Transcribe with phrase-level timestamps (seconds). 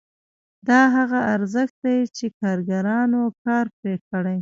[0.67, 4.37] دا هغه ارزښت دی چې کارګرانو کار پرې کړی